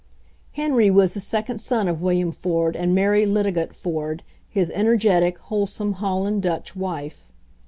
[0.53, 5.67] Henry was the second son of William Ford and Mary Litogot Ford, his energetic, whole
[5.67, 7.29] some Holland Dutch wife.